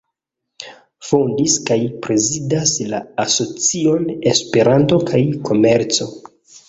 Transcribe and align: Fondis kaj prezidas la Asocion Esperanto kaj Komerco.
Fondis 1.09 1.57
kaj 1.67 1.77
prezidas 2.07 2.73
la 2.93 3.03
Asocion 3.25 4.09
Esperanto 4.33 4.99
kaj 5.13 5.23
Komerco. 5.51 6.09